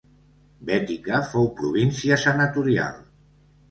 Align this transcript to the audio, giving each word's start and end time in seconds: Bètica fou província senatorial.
Bètica 0.69 1.21
fou 1.35 1.47
província 1.61 2.21
senatorial. 2.27 3.03